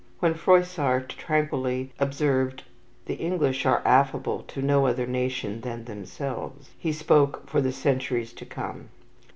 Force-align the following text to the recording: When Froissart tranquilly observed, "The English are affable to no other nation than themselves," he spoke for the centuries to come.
When 0.17 0.33
Froissart 0.33 1.09
tranquilly 1.09 1.93
observed, 1.99 2.63
"The 3.05 3.13
English 3.17 3.67
are 3.67 3.83
affable 3.85 4.39
to 4.47 4.59
no 4.59 4.87
other 4.87 5.05
nation 5.05 5.61
than 5.61 5.85
themselves," 5.85 6.71
he 6.79 6.91
spoke 6.91 7.47
for 7.47 7.61
the 7.61 7.71
centuries 7.71 8.33
to 8.33 8.45
come. 8.47 8.89